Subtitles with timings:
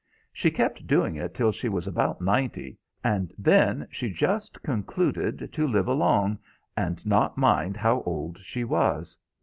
[0.33, 5.67] She kept doing it till she was about ninety, and then she just concluded to
[5.67, 6.39] live along
[6.75, 9.15] and not mind how old she was.